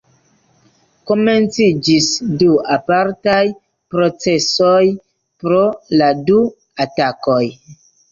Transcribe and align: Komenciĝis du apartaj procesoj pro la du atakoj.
Komenciĝis 1.09 2.07
du 2.41 2.55
apartaj 2.75 3.41
procesoj 3.95 4.81
pro 5.43 5.61
la 6.01 6.09
du 6.31 6.39
atakoj. 6.87 7.43